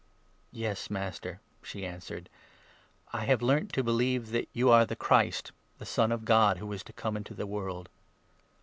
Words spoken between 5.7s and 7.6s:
the Son of God, 'who was to come' into the